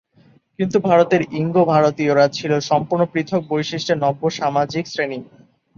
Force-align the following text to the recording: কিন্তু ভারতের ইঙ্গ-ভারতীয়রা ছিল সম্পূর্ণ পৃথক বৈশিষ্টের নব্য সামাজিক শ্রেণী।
কিন্তু 0.59 0.77
ভারতের 0.81 1.21
ইঙ্গ-ভারতীয়রা 1.33 2.25
ছিল 2.29 2.51
সম্পূর্ণ 2.69 3.03
পৃথক 3.13 3.41
বৈশিষ্টের 3.49 3.97
নব্য 3.97 4.23
সামাজিক 4.39 4.83
শ্রেণী। 4.87 5.19